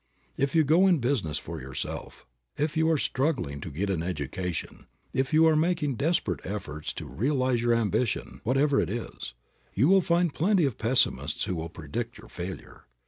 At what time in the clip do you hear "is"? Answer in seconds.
8.89-9.35